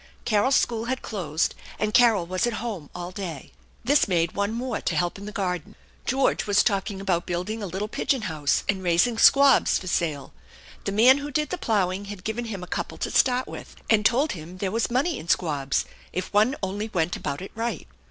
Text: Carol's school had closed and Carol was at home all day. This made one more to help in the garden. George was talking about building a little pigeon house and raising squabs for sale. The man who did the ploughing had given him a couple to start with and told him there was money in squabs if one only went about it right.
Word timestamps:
Carol's 0.25 0.55
school 0.55 0.85
had 0.85 1.03
closed 1.03 1.53
and 1.77 1.93
Carol 1.93 2.25
was 2.25 2.47
at 2.47 2.53
home 2.53 2.89
all 2.95 3.11
day. 3.11 3.51
This 3.83 4.07
made 4.07 4.31
one 4.31 4.51
more 4.51 4.81
to 4.81 4.95
help 4.95 5.19
in 5.19 5.27
the 5.27 5.31
garden. 5.31 5.75
George 6.07 6.47
was 6.47 6.63
talking 6.63 6.99
about 6.99 7.27
building 7.27 7.61
a 7.61 7.67
little 7.67 7.87
pigeon 7.87 8.23
house 8.23 8.63
and 8.67 8.81
raising 8.81 9.19
squabs 9.19 9.77
for 9.77 9.85
sale. 9.85 10.33
The 10.85 10.91
man 10.91 11.19
who 11.19 11.29
did 11.29 11.51
the 11.51 11.57
ploughing 11.59 12.05
had 12.05 12.23
given 12.23 12.45
him 12.45 12.63
a 12.63 12.65
couple 12.65 12.97
to 12.97 13.11
start 13.11 13.47
with 13.47 13.75
and 13.91 14.03
told 14.03 14.31
him 14.31 14.57
there 14.57 14.71
was 14.71 14.89
money 14.89 15.19
in 15.19 15.29
squabs 15.29 15.85
if 16.11 16.33
one 16.33 16.55
only 16.63 16.87
went 16.89 17.15
about 17.15 17.39
it 17.43 17.51
right. 17.53 17.87